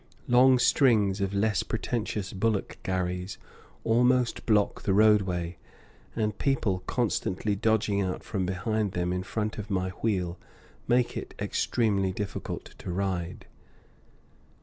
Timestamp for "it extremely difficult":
11.15-12.73